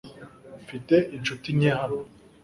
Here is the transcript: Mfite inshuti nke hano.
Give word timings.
Mfite 0.63 0.95
inshuti 1.15 1.47
nke 1.57 1.71
hano. 1.79 1.99